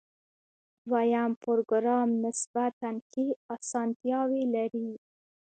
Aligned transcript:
دویم 0.89 1.31
پروګرام 1.43 2.09
نسبتاً 2.23 2.89
ښې 3.09 3.25
آسانتیاوې 3.55 4.43
لري. 4.55 4.89